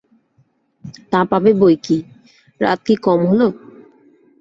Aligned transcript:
তা 1.11 1.19
পাবে 1.31 1.51
বৈকি, 1.53 1.97
রাত 2.61 2.79
কি 2.85 2.93
কম 3.05 3.19
হল! 3.29 3.41